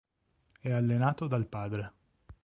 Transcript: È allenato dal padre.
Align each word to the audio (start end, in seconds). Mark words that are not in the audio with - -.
È 0.59 0.71
allenato 0.71 1.27
dal 1.27 1.45
padre. 1.45 1.93